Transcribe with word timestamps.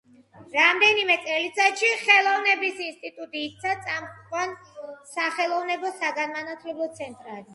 რამდენიმე 0.53 1.17
წელიწადში 1.25 1.91
ხელოვნების 2.05 2.79
ინსტიტუტი 2.87 3.43
იქცა 3.49 3.75
წამყვან 3.89 4.57
სახელოვნებო 5.13 5.95
საგანმანათლებლო 6.01 6.91
ცენტრად. 7.01 7.47